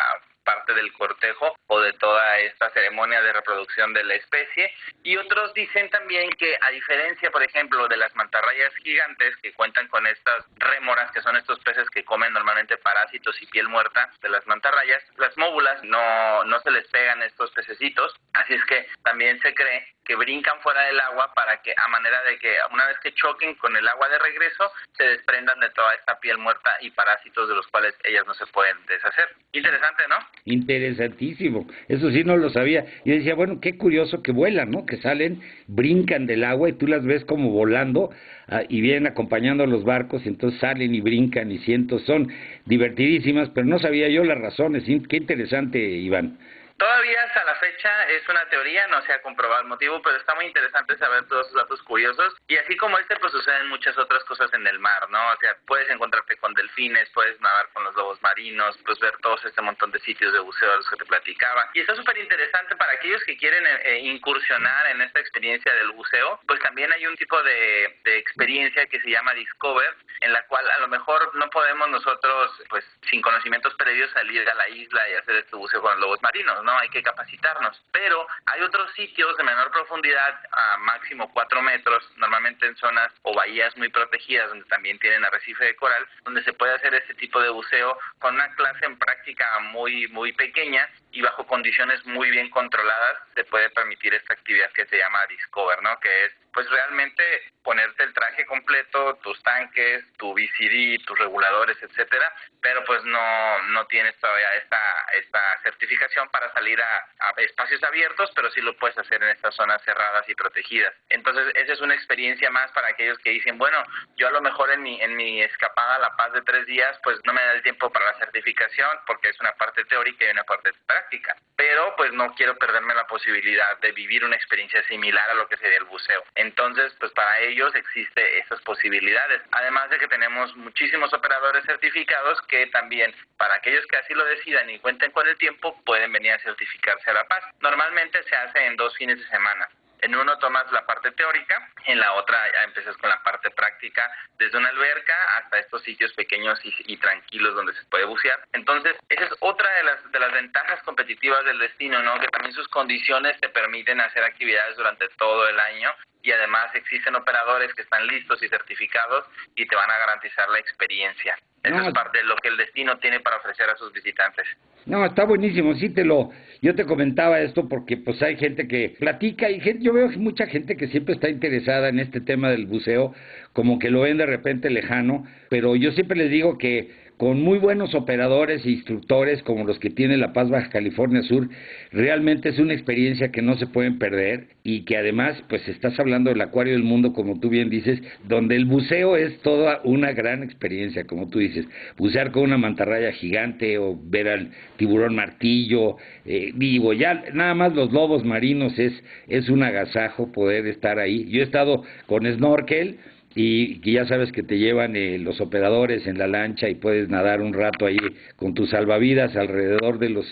parte 0.48 0.72
del 0.72 0.90
cortejo 0.94 1.54
o 1.66 1.78
de 1.78 1.92
toda 1.92 2.38
esta 2.38 2.70
ceremonia 2.70 3.20
de 3.20 3.34
reproducción 3.34 3.92
de 3.92 4.02
la 4.02 4.14
especie. 4.14 4.72
Y 5.02 5.18
otros 5.18 5.52
dicen 5.52 5.90
también 5.90 6.30
que 6.30 6.56
a 6.58 6.70
diferencia, 6.70 7.30
por 7.30 7.42
ejemplo, 7.42 7.86
de 7.86 7.98
las 7.98 8.16
mantarrayas 8.16 8.74
gigantes 8.82 9.36
que 9.42 9.52
cuentan 9.52 9.86
con 9.88 10.06
estas 10.06 10.46
rémoras, 10.56 11.10
que 11.12 11.20
son 11.20 11.36
estos 11.36 11.58
peces 11.60 11.90
que 11.90 12.02
comen 12.02 12.32
normalmente 12.32 12.78
parásitos 12.78 13.36
y 13.42 13.46
piel 13.48 13.68
muerta 13.68 14.10
de 14.22 14.30
las 14.30 14.46
mantarrayas, 14.46 15.02
las 15.18 15.36
móbulas 15.36 15.84
no, 15.84 16.44
no 16.44 16.58
se 16.60 16.70
les 16.70 16.88
pegan 16.88 17.22
estos 17.22 17.50
pececitos, 17.50 18.16
así 18.32 18.54
es 18.54 18.64
que 18.64 18.86
también 19.02 19.38
se 19.42 19.54
cree 19.54 19.98
que 20.08 20.16
brincan 20.16 20.58
fuera 20.62 20.80
del 20.84 20.98
agua 21.00 21.30
para 21.34 21.60
que 21.60 21.74
a 21.76 21.88
manera 21.88 22.22
de 22.22 22.38
que 22.38 22.56
una 22.72 22.86
vez 22.86 22.98
que 23.00 23.12
choquen 23.12 23.54
con 23.56 23.76
el 23.76 23.86
agua 23.86 24.08
de 24.08 24.18
regreso 24.18 24.72
se 24.96 25.04
desprendan 25.04 25.60
de 25.60 25.68
toda 25.70 25.94
esta 25.94 26.18
piel 26.18 26.38
muerta 26.38 26.78
y 26.80 26.90
parásitos 26.90 27.46
de 27.46 27.54
los 27.54 27.66
cuales 27.68 27.94
ellas 28.04 28.26
no 28.26 28.32
se 28.32 28.46
pueden 28.46 28.84
deshacer. 28.86 29.36
Interesante, 29.52 30.08
¿no? 30.08 30.16
Interesantísimo. 30.44 31.66
Eso 31.88 32.10
sí 32.10 32.24
no 32.24 32.36
lo 32.36 32.50
sabía. 32.50 32.84
Yo 33.04 33.14
decía, 33.14 33.34
bueno, 33.34 33.60
qué 33.60 33.76
curioso 33.76 34.22
que 34.22 34.32
vuelan, 34.32 34.70
¿no? 34.70 34.86
Que 34.86 34.96
salen, 34.98 35.40
brincan 35.66 36.26
del 36.26 36.44
agua 36.44 36.68
y 36.68 36.72
tú 36.74 36.86
las 36.86 37.04
ves 37.04 37.24
como 37.24 37.50
volando 37.50 38.10
ah, 38.48 38.62
y 38.68 38.80
vienen 38.80 39.06
acompañando 39.06 39.64
a 39.64 39.66
los 39.66 39.84
barcos 39.84 40.24
y 40.24 40.28
entonces 40.28 40.60
salen 40.60 40.94
y 40.94 41.00
brincan 41.00 41.50
y 41.52 41.58
siento, 41.58 41.98
son 41.98 42.28
divertidísimas, 42.66 43.50
pero 43.50 43.66
no 43.66 43.78
sabía 43.78 44.08
yo 44.08 44.24
las 44.24 44.38
razones. 44.38 44.84
Qué 45.08 45.16
interesante, 45.16 45.78
Iván. 45.78 46.38
Todavía 46.78 47.24
hasta 47.24 47.42
la 47.42 47.56
fecha 47.56 48.08
es 48.08 48.28
una 48.28 48.48
teoría, 48.50 48.86
no 48.86 49.02
se 49.02 49.12
ha 49.12 49.20
comprobado 49.20 49.62
el 49.62 49.66
motivo, 49.66 50.00
pero 50.00 50.16
está 50.16 50.36
muy 50.36 50.46
interesante 50.46 50.96
saber 50.96 51.26
todos 51.26 51.46
esos 51.46 51.56
datos 51.56 51.82
curiosos. 51.82 52.36
Y 52.46 52.56
así 52.56 52.76
como 52.76 52.96
este, 52.98 53.16
pues 53.16 53.32
suceden 53.32 53.66
muchas 53.68 53.98
otras 53.98 54.22
cosas 54.24 54.52
en 54.54 54.64
el 54.64 54.78
mar, 54.78 55.10
¿no? 55.10 55.18
O 55.32 55.36
sea, 55.38 55.56
puedes 55.66 55.90
encontrarte 55.90 56.36
con 56.36 56.54
delfines, 56.54 57.10
puedes 57.10 57.40
nadar 57.40 57.68
con 57.72 57.82
los 57.82 57.96
lobos 57.96 58.22
marinos, 58.22 58.78
pues 58.86 58.96
ver 59.00 59.12
todos 59.22 59.44
este 59.44 59.60
montón 59.60 59.90
de 59.90 59.98
sitios 59.98 60.32
de 60.32 60.38
buceo 60.38 60.70
de 60.70 60.76
los 60.76 60.88
que 60.88 60.96
te 60.96 61.04
platicaba. 61.04 61.68
Y 61.74 61.80
está 61.80 61.96
súper 61.96 62.16
interesante 62.16 62.76
para 62.76 62.92
aquellos 62.92 63.24
que 63.24 63.36
quieren 63.36 63.66
eh, 63.66 63.80
eh, 63.82 63.98
incursionar 63.98 64.86
en 64.86 65.02
esta 65.02 65.18
experiencia 65.18 65.74
del 65.74 65.90
buceo, 65.90 66.38
pues 66.46 66.60
también 66.60 66.92
hay 66.92 67.04
un 67.08 67.16
tipo 67.16 67.42
de, 67.42 67.98
de 68.04 68.18
experiencia 68.18 68.86
que 68.86 69.00
se 69.00 69.10
llama 69.10 69.34
Discover, 69.34 69.96
en 70.20 70.32
la 70.32 70.46
cual 70.46 70.68
a 70.70 70.78
lo 70.78 70.88
mejor 70.88 71.34
no 71.34 71.50
podemos 71.50 71.88
nosotros, 71.90 72.52
pues 72.68 72.84
sin 73.10 73.20
conocimientos 73.20 73.74
previos, 73.74 74.10
salir 74.12 74.48
a 74.48 74.54
la 74.54 74.68
isla 74.68 75.08
y 75.10 75.14
hacer 75.14 75.36
este 75.36 75.56
buceo 75.56 75.80
con 75.82 75.92
los 75.92 76.00
lobos 76.00 76.22
marinos, 76.22 76.62
¿no? 76.68 76.78
Hay 76.78 76.90
que 76.90 77.02
capacitarnos. 77.02 77.82
Pero 77.92 78.26
hay 78.46 78.60
otros 78.60 78.92
sitios 78.92 79.34
de 79.38 79.44
menor 79.44 79.70
profundidad, 79.70 80.38
a 80.52 80.76
máximo 80.78 81.32
4 81.32 81.62
metros, 81.62 82.04
normalmente 82.16 82.66
en 82.66 82.76
zonas 82.76 83.10
o 83.22 83.34
bahías 83.34 83.74
muy 83.78 83.88
protegidas, 83.88 84.50
donde 84.50 84.66
también 84.66 84.98
tienen 84.98 85.24
arrecife 85.24 85.64
de 85.64 85.76
coral, 85.76 86.06
donde 86.24 86.44
se 86.44 86.52
puede 86.52 86.74
hacer 86.74 86.94
este 86.94 87.14
tipo 87.14 87.40
de 87.40 87.48
buceo 87.48 87.98
con 88.18 88.34
una 88.34 88.54
clase 88.54 88.84
en 88.84 88.98
práctica 88.98 89.58
muy, 89.60 90.08
muy 90.08 90.32
pequeña 90.32 90.86
y 91.10 91.22
bajo 91.22 91.46
condiciones 91.46 92.04
muy 92.04 92.30
bien 92.30 92.50
controladas 92.50 93.18
se 93.34 93.44
puede 93.44 93.70
permitir 93.70 94.12
esta 94.12 94.34
actividad 94.34 94.70
que 94.72 94.86
se 94.86 94.98
llama 94.98 95.26
Discover, 95.26 95.82
¿no? 95.82 95.98
Que 96.00 96.26
es 96.26 96.32
pues 96.52 96.68
realmente 96.70 97.22
ponerte 97.62 98.02
el 98.02 98.14
traje 98.14 98.46
completo, 98.46 99.16
tus 99.22 99.42
tanques, 99.42 100.04
tu 100.16 100.32
VCD, 100.32 101.04
tus 101.04 101.18
reguladores, 101.18 101.76
etcétera, 101.82 102.32
pero 102.62 102.82
pues 102.84 103.04
no 103.04 103.62
no 103.68 103.86
tienes 103.86 104.16
todavía 104.18 104.54
esta 104.54 105.06
esta 105.14 105.58
certificación 105.62 106.28
para 106.30 106.52
salir 106.54 106.80
a, 106.80 106.96
a, 107.20 107.34
espacios 107.38 107.82
abiertos, 107.82 108.30
pero 108.34 108.50
sí 108.50 108.60
lo 108.60 108.76
puedes 108.78 108.96
hacer 108.98 109.22
en 109.22 109.30
estas 109.30 109.54
zonas 109.54 109.82
cerradas 109.82 110.28
y 110.28 110.34
protegidas. 110.34 110.94
Entonces, 111.10 111.52
esa 111.54 111.72
es 111.72 111.80
una 111.80 111.94
experiencia 111.94 112.50
más 112.50 112.70
para 112.72 112.88
aquellos 112.88 113.18
que 113.18 113.30
dicen, 113.30 113.58
bueno, 113.58 113.82
yo 114.16 114.28
a 114.28 114.32
lo 114.32 114.40
mejor 114.40 114.70
en 114.70 114.82
mi 114.82 115.00
en 115.02 115.16
mi 115.16 115.42
escapada 115.42 115.96
a 115.96 115.98
La 115.98 116.16
Paz 116.16 116.32
de 116.32 116.42
tres 116.42 116.66
días, 116.66 116.98
pues 117.02 117.18
no 117.24 117.32
me 117.32 117.42
da 117.42 117.52
el 117.52 117.62
tiempo 117.62 117.90
para 117.90 118.12
la 118.12 118.18
certificación 118.18 118.88
porque 119.06 119.28
es 119.28 119.40
una 119.40 119.52
parte 119.52 119.84
teórica 119.84 120.24
y 120.24 120.30
una 120.30 120.44
parte 120.44 120.70
práctica, 120.86 121.36
pero 121.56 121.94
pues 121.96 122.12
no 122.12 122.34
quiero 122.34 122.56
perderme 122.56 122.94
la 122.94 123.06
posibilidad 123.06 123.78
de 123.78 123.92
vivir 123.92 124.24
una 124.24 124.36
experiencia 124.36 124.82
similar 124.84 125.28
a 125.30 125.34
lo 125.34 125.48
que 125.48 125.56
sería 125.56 125.78
el 125.78 125.84
buceo. 125.84 126.24
Entonces, 126.38 126.94
pues 127.00 127.10
para 127.12 127.40
ellos 127.40 127.74
existe 127.74 128.38
esas 128.38 128.60
posibilidades. 128.62 129.42
Además 129.50 129.90
de 129.90 129.98
que 129.98 130.06
tenemos 130.06 130.54
muchísimos 130.56 131.12
operadores 131.12 131.64
certificados 131.64 132.40
que 132.42 132.68
también, 132.68 133.12
para 133.36 133.56
aquellos 133.56 133.84
que 133.86 133.96
así 133.96 134.14
lo 134.14 134.24
decidan 134.24 134.70
y 134.70 134.78
cuenten 134.78 135.10
con 135.10 135.26
el 135.26 135.36
tiempo, 135.36 135.76
pueden 135.84 136.12
venir 136.12 136.30
a 136.30 136.38
certificarse 136.38 137.10
a 137.10 137.14
La 137.14 137.26
Paz. 137.26 137.42
Normalmente 137.60 138.22
se 138.22 138.36
hace 138.36 138.66
en 138.66 138.76
dos 138.76 138.96
fines 138.96 139.18
de 139.18 139.26
semana. 139.26 139.68
En 140.00 140.14
uno 140.14 140.38
tomas 140.38 140.70
la 140.72 140.86
parte 140.86 141.10
teórica, 141.12 141.70
en 141.86 141.98
la 141.98 142.12
otra 142.14 142.38
ya 142.52 142.64
empiezas 142.64 142.96
con 142.98 143.10
la 143.10 143.22
parte 143.22 143.50
práctica, 143.50 144.10
desde 144.38 144.56
una 144.56 144.68
alberca 144.68 145.14
hasta 145.38 145.58
estos 145.58 145.82
sitios 145.82 146.12
pequeños 146.14 146.58
y, 146.64 146.74
y, 146.86 146.96
tranquilos 146.98 147.54
donde 147.54 147.72
se 147.74 147.84
puede 147.86 148.04
bucear. 148.04 148.40
Entonces, 148.52 148.96
esa 149.08 149.24
es 149.24 149.32
otra 149.40 149.68
de 149.74 149.82
las, 149.84 150.12
de 150.12 150.20
las 150.20 150.32
ventajas 150.32 150.82
competitivas 150.84 151.44
del 151.44 151.58
destino, 151.58 152.02
¿no? 152.02 152.18
Que 152.20 152.28
también 152.28 152.54
sus 152.54 152.68
condiciones 152.68 153.40
te 153.40 153.48
permiten 153.48 154.00
hacer 154.00 154.22
actividades 154.22 154.76
durante 154.76 155.08
todo 155.16 155.48
el 155.48 155.58
año 155.58 155.90
y 156.22 156.32
además 156.32 156.74
existen 156.74 157.14
operadores 157.14 157.74
que 157.74 157.82
están 157.82 158.06
listos 158.06 158.42
y 158.42 158.48
certificados 158.48 159.24
y 159.54 159.66
te 159.66 159.76
van 159.76 159.90
a 159.90 159.98
garantizar 159.98 160.48
la 160.50 160.58
experiencia. 160.58 161.38
Eso 161.62 161.76
no, 161.76 161.88
es 161.88 161.94
parte 161.94 162.18
de 162.18 162.24
lo 162.24 162.36
que 162.36 162.48
el 162.48 162.56
destino 162.56 162.98
tiene 162.98 163.20
para 163.20 163.36
ofrecer 163.36 163.68
a 163.70 163.76
sus 163.76 163.92
visitantes. 163.92 164.46
No, 164.88 165.04
está 165.04 165.24
buenísimo, 165.24 165.74
sí 165.74 165.90
te 165.90 166.02
lo, 166.02 166.30
yo 166.62 166.74
te 166.74 166.86
comentaba 166.86 167.42
esto 167.42 167.68
porque 167.68 167.98
pues 167.98 168.22
hay 168.22 168.36
gente 168.36 168.66
que 168.66 168.94
platica 168.98 169.50
y 169.50 169.60
yo 169.80 169.92
veo 169.92 170.08
mucha 170.16 170.46
gente 170.46 170.78
que 170.78 170.88
siempre 170.88 171.14
está 171.14 171.28
interesada 171.28 171.90
en 171.90 172.00
este 172.00 172.22
tema 172.22 172.50
del 172.50 172.64
buceo, 172.64 173.12
como 173.52 173.78
que 173.78 173.90
lo 173.90 174.00
ven 174.00 174.16
de 174.16 174.24
repente 174.24 174.70
lejano, 174.70 175.26
pero 175.50 175.76
yo 175.76 175.92
siempre 175.92 176.16
les 176.16 176.30
digo 176.30 176.56
que 176.56 176.88
con 177.18 177.42
muy 177.42 177.58
buenos 177.58 177.96
operadores 177.96 178.64
e 178.64 178.70
instructores 178.70 179.42
como 179.42 179.64
los 179.64 179.80
que 179.80 179.90
tiene 179.90 180.16
La 180.16 180.32
Paz 180.32 180.48
Baja 180.48 180.70
California 180.70 181.22
Sur, 181.22 181.48
realmente 181.90 182.48
es 182.48 182.60
una 182.60 182.74
experiencia 182.74 183.32
que 183.32 183.42
no 183.42 183.58
se 183.58 183.66
pueden 183.66 183.98
perder 183.98 184.46
y 184.62 184.84
que 184.84 184.96
además, 184.96 185.42
pues 185.48 185.66
estás 185.68 185.98
hablando 185.98 186.30
del 186.30 186.40
acuario 186.40 186.74
del 186.74 186.84
mundo, 186.84 187.12
como 187.12 187.40
tú 187.40 187.48
bien 187.48 187.70
dices, 187.70 188.00
donde 188.28 188.54
el 188.54 188.66
buceo 188.66 189.16
es 189.16 189.36
toda 189.40 189.80
una 189.82 190.12
gran 190.12 190.44
experiencia, 190.44 191.04
como 191.04 191.28
tú 191.28 191.40
dices, 191.40 191.66
bucear 191.96 192.30
con 192.30 192.44
una 192.44 192.56
mantarraya 192.56 193.10
gigante 193.10 193.78
o 193.78 193.98
ver 194.00 194.28
al 194.28 194.50
tiburón 194.76 195.16
martillo, 195.16 195.96
eh, 196.24 196.52
vivo, 196.54 196.92
ya 196.92 197.24
nada 197.34 197.54
más 197.54 197.74
los 197.74 197.92
lobos 197.92 198.24
marinos 198.24 198.78
es, 198.78 198.92
es 199.26 199.48
un 199.48 199.64
agasajo 199.64 200.30
poder 200.30 200.68
estar 200.68 201.00
ahí. 201.00 201.26
Yo 201.28 201.40
he 201.40 201.44
estado 201.44 201.82
con 202.06 202.32
snorkel, 202.32 202.98
y 203.40 203.78
que 203.82 203.92
ya 203.92 204.04
sabes 204.04 204.32
que 204.32 204.42
te 204.42 204.58
llevan 204.58 204.96
eh, 204.96 205.16
los 205.16 205.40
operadores 205.40 206.08
en 206.08 206.18
la 206.18 206.26
lancha 206.26 206.68
y 206.68 206.74
puedes 206.74 207.08
nadar 207.08 207.40
un 207.40 207.52
rato 207.52 207.86
ahí 207.86 207.96
con 208.34 208.52
tus 208.52 208.70
salvavidas 208.70 209.36
alrededor 209.36 210.00
de 210.00 210.08
los 210.08 210.26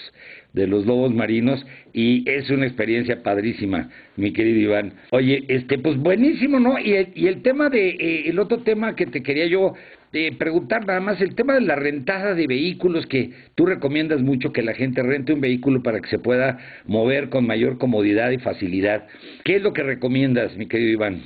de 0.53 0.67
los 0.67 0.87
lobos 0.87 1.15
marinos 1.15 1.65
y 1.93 2.29
es 2.29 2.51
una 2.51 2.67
experiencia 2.67 3.23
padrísima, 3.23 3.91
mi 4.17 4.33
querido 4.33 4.59
Iván. 4.59 4.95
Oye, 5.11 5.45
este, 5.47 5.79
pues 5.79 5.99
buenísimo, 5.99 6.59
¿no? 6.59 6.81
Y 6.81 6.95
el, 6.95 7.09
y 7.15 7.29
el 7.29 7.43
tema 7.43 7.69
de, 7.69 7.91
eh, 7.91 8.29
el 8.31 8.41
otro 8.41 8.59
tema 8.63 8.97
que 8.97 9.07
te 9.07 9.23
quería 9.23 9.47
yo 9.47 9.75
eh, 10.13 10.35
preguntar 10.37 10.85
nada 10.85 10.99
más, 10.99 11.21
el 11.21 11.37
tema 11.37 11.55
de 11.55 11.61
la 11.61 11.77
rentada 11.77 12.35
de 12.35 12.47
vehículos, 12.49 13.07
que 13.07 13.31
tú 13.55 13.67
recomiendas 13.67 14.21
mucho 14.23 14.53
que 14.53 14.63
la 14.63 14.75
gente 14.75 15.03
rente 15.03 15.33
un 15.33 15.43
vehículo 15.43 15.83
para 15.83 16.01
que 16.01 16.09
se 16.09 16.19
pueda 16.19 16.59
mover 16.87 17.29
con 17.29 17.47
mayor 17.47 17.79
comodidad 17.79 18.31
y 18.31 18.39
facilidad. 18.39 19.07
¿Qué 19.45 19.57
es 19.57 19.63
lo 19.63 19.75
que 19.75 19.83
recomiendas, 19.85 20.57
mi 20.57 20.67
querido 20.67 20.91
Iván? 20.91 21.21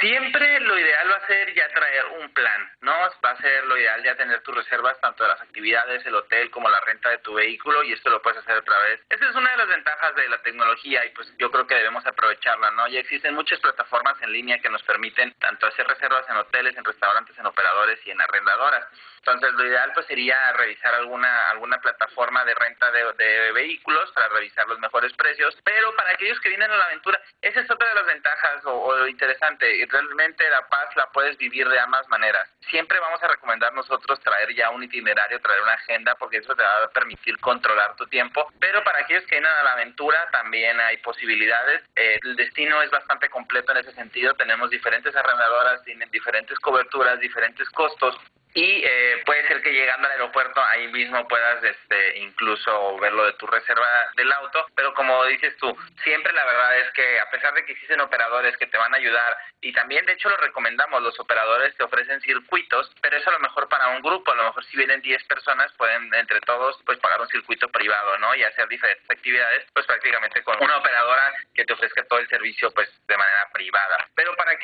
Siempre 0.00 0.60
lo 0.60 0.78
ideal 0.78 1.10
va 1.10 1.16
a 1.16 1.26
ser 1.26 1.54
ya 1.54 1.68
traer 1.68 2.04
un 2.20 2.28
plan, 2.30 2.70
¿no? 2.84 2.92
Va 3.24 3.30
a 3.30 3.36
ser 3.38 3.64
lo 3.66 3.76
ideal 3.76 4.02
ya 4.04 4.14
tener 4.14 4.40
tus 4.42 4.54
reservas 4.54 5.00
tanto 5.00 5.24
de 5.24 5.30
las 5.30 5.40
actividades, 5.40 6.04
el 6.04 6.14
hotel 6.14 6.50
como 6.50 6.68
la 6.68 6.80
renta 6.80 7.08
de 7.08 7.18
tu 7.18 7.34
vehículo 7.34 7.82
y 7.82 7.94
esto 7.94 8.10
lo 8.10 8.20
puedes 8.20 8.38
hacer 8.40 8.58
otra 8.58 8.78
vez. 8.80 9.00
Esa 9.08 9.28
es 9.30 9.34
una 9.34 9.50
de 9.50 9.56
las 9.56 9.68
ventajas 9.68 10.14
de 10.14 10.28
la 10.28 10.38
tecnología 10.42 11.04
y 11.06 11.10
pues 11.10 11.32
yo 11.38 11.50
creo 11.50 11.66
que 11.66 11.74
debemos 11.74 12.06
aprovecharla, 12.06 12.70
¿no? 12.72 12.86
Ya 12.88 13.00
existen 13.00 13.34
muchas 13.34 13.58
plataformas 13.60 14.20
en 14.20 14.32
línea 14.32 14.58
que 14.60 14.68
nos 14.68 14.82
permiten 14.82 15.32
tanto 15.40 15.66
hacer 15.66 15.86
reservas 15.86 16.28
en 16.28 16.36
hoteles, 16.36 16.76
en 16.76 16.84
restaurantes, 16.84 17.36
en 17.38 17.46
operadores 17.46 17.98
y 18.06 18.10
en 18.10 18.20
arrendadoras. 18.20 18.86
Entonces, 19.26 19.54
lo 19.54 19.66
ideal 19.66 19.90
pues 19.94 20.06
sería 20.06 20.52
revisar 20.52 20.94
alguna 20.94 21.48
alguna 21.48 21.80
plataforma 21.80 22.44
de 22.44 22.54
renta 22.54 22.90
de, 22.90 23.52
vehículos 23.52 24.10
para 24.12 24.28
revisar 24.28 24.68
los 24.68 24.78
mejores 24.78 25.14
precios. 25.14 25.56
Pero 25.64 25.94
para 25.96 26.10
aquellos 26.12 26.38
que 26.40 26.50
vienen 26.50 26.70
a 26.70 26.76
la 26.76 26.84
aventura, 26.84 27.18
esa 27.40 27.60
es 27.60 27.70
otra 27.70 27.88
de 27.88 27.94
las 27.94 28.06
ventajas 28.06 28.64
o, 28.66 28.72
o 28.72 28.96
lo 28.96 29.08
interesante. 29.08 29.76
Y 29.76 29.86
realmente 29.86 30.48
la 30.50 30.68
paz 30.68 30.94
la 30.96 31.06
puedes 31.12 31.38
vivir 31.38 31.66
de 31.68 31.80
ambas 31.80 32.06
maneras. 32.08 32.50
Siempre 32.74 32.98
vamos 32.98 33.22
a 33.22 33.28
recomendar 33.28 33.72
nosotros 33.72 34.18
traer 34.18 34.52
ya 34.52 34.70
un 34.70 34.82
itinerario, 34.82 35.40
traer 35.40 35.62
una 35.62 35.74
agenda, 35.74 36.16
porque 36.16 36.38
eso 36.38 36.56
te 36.56 36.62
va 36.64 36.82
a 36.82 36.88
permitir 36.90 37.38
controlar 37.38 37.94
tu 37.94 38.04
tiempo. 38.08 38.48
Pero 38.58 38.82
para 38.82 38.98
aquellos 38.98 39.22
que 39.26 39.36
vienen 39.36 39.52
a 39.52 39.62
la 39.62 39.74
aventura 39.74 40.28
también 40.32 40.80
hay 40.80 40.96
posibilidades. 40.96 41.84
Eh, 41.94 42.18
el 42.20 42.34
destino 42.34 42.82
es 42.82 42.90
bastante 42.90 43.28
completo 43.28 43.70
en 43.70 43.78
ese 43.78 43.92
sentido. 43.92 44.34
Tenemos 44.34 44.70
diferentes 44.70 45.14
arrendadoras, 45.14 45.84
tienen 45.84 46.10
diferentes 46.10 46.58
coberturas, 46.58 47.20
diferentes 47.20 47.70
costos 47.70 48.16
y 48.54 48.82
eh, 48.84 49.22
puede 49.26 49.46
ser 49.48 49.60
que 49.62 49.72
llegando 49.72 50.06
al 50.06 50.12
aeropuerto 50.12 50.62
ahí 50.64 50.86
mismo 50.88 51.26
puedas 51.26 51.62
este 51.64 52.18
incluso 52.18 52.96
ver 52.98 53.12
lo 53.12 53.26
de 53.26 53.32
tu 53.32 53.48
reserva 53.48 53.86
del 54.16 54.30
auto 54.30 54.64
pero 54.76 54.94
como 54.94 55.24
dices 55.24 55.56
tú 55.56 55.76
siempre 56.04 56.32
la 56.32 56.44
verdad 56.44 56.78
es 56.78 56.92
que 56.92 57.18
a 57.18 57.28
pesar 57.30 57.52
de 57.54 57.64
que 57.64 57.72
existen 57.72 58.00
operadores 58.00 58.56
que 58.56 58.68
te 58.68 58.78
van 58.78 58.94
a 58.94 58.98
ayudar 58.98 59.36
y 59.60 59.72
también 59.72 60.06
de 60.06 60.12
hecho 60.12 60.28
lo 60.28 60.36
recomendamos 60.36 61.02
los 61.02 61.18
operadores 61.18 61.76
te 61.76 61.82
ofrecen 61.82 62.20
circuitos 62.20 62.92
pero 63.00 63.16
eso 63.16 63.28
a 63.30 63.34
lo 63.34 63.40
mejor 63.40 63.68
para 63.68 63.88
un 63.88 64.02
grupo 64.02 64.30
a 64.30 64.36
lo 64.36 64.44
mejor 64.44 64.64
si 64.66 64.76
vienen 64.76 65.02
10 65.02 65.24
personas 65.24 65.72
pueden 65.72 66.14
entre 66.14 66.40
todos 66.42 66.80
pues 66.86 66.98
pagar 67.00 67.20
un 67.20 67.28
circuito 67.28 67.68
privado 67.70 68.16
no 68.18 68.36
y 68.36 68.44
hacer 68.44 68.68
diferentes 68.68 69.10
actividades 69.10 69.66
pues 69.72 69.84
prácticamente 69.84 70.44
con 70.44 70.62
una 70.62 70.76
operadora 70.76 71.34
que 71.54 71.64
te 71.64 71.72
ofrezca 71.72 72.04
todo 72.04 72.20
el 72.20 72.28
servicio 72.28 72.70
pues 72.72 72.88
de 73.08 73.16
manera 73.16 73.48
privada 73.52 74.08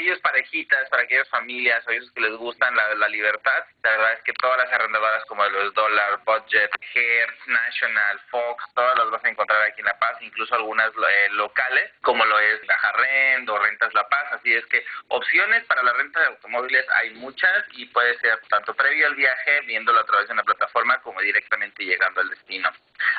aquellos 0.01 0.21
parejitas 0.21 0.89
para 0.89 1.03
aquellas 1.03 1.29
familias 1.29 1.87
o 1.87 1.91
ellos 1.91 2.11
que 2.13 2.23
les 2.23 2.33
gustan 2.37 2.75
la, 2.75 2.95
la 2.95 3.09
libertad 3.09 3.65
la 3.83 3.91
verdad 3.93 4.13
es 4.13 4.23
que 4.25 4.33
todas 4.35 4.59
las 4.59 4.73
arrendadoras 4.73 5.25
como 5.25 5.45
los 5.49 5.73
Dollar, 5.73 6.21
Budget, 6.25 6.71
Hertz, 6.95 7.47
National, 7.47 8.21
Fox, 8.31 8.65
todas 8.75 8.99
las 8.99 9.11
vas 9.11 9.25
a 9.25 9.29
encontrar 9.29 9.63
aquí 9.63 9.81
en 9.81 9.87
La 9.87 9.99
Paz, 9.99 10.19
incluso 10.21 10.55
algunas 10.55 10.91
eh, 10.91 11.29
locales, 11.31 11.91
como 12.03 12.25
lo 12.25 12.39
es 12.39 12.61
Rent 12.95 13.49
o 13.49 13.59
Rentas 13.59 13.95
La 13.95 14.07
Paz. 14.09 14.33
Así 14.33 14.53
es 14.53 14.67
que 14.67 14.85
opciones 15.09 15.65
para 15.65 15.83
la 15.83 15.93
renta 15.95 16.21
de 16.21 16.27
automóviles 16.27 16.85
hay 16.97 17.15
muchas 17.15 17.65
y 17.73 17.87
puede 17.87 18.19
ser 18.19 18.39
tanto 18.49 18.75
previo 18.75 19.07
al 19.07 19.15
viaje, 19.15 19.61
viéndolo 19.63 20.01
a 20.01 20.07
través 20.07 20.29
de 20.29 20.35
una 20.35 20.45
plataforma, 20.45 21.01
como 21.01 21.21
directamente 21.21 21.85
llegando 21.85 22.21
al 22.21 22.29
destino. 22.29 22.71